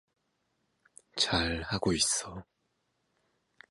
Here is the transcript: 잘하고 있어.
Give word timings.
잘하고 1.15 1.93
있어. 1.93 2.43